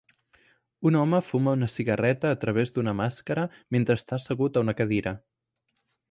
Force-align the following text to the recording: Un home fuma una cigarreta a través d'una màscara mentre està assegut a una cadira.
Un 0.89 0.95
home 0.99 1.17
fuma 1.25 1.51
una 1.57 1.67
cigarreta 1.73 2.31
a 2.35 2.39
través 2.43 2.73
d'una 2.77 2.93
màscara 3.01 3.43
mentre 3.75 3.97
està 4.01 4.19
assegut 4.21 4.57
a 4.57 4.63
una 4.67 4.75
cadira. 4.81 5.13